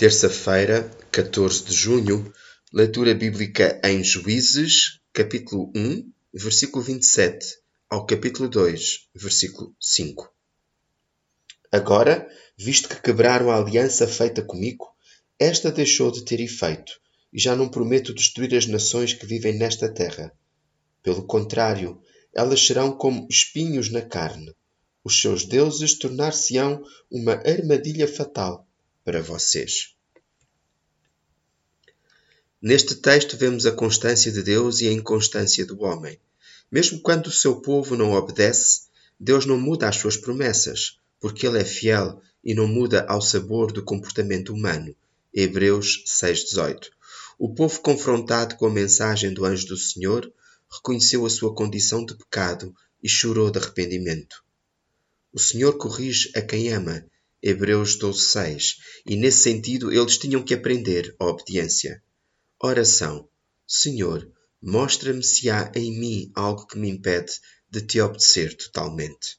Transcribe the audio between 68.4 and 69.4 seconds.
totalmente.